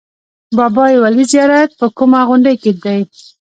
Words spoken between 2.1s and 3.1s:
غونډۍ دی؟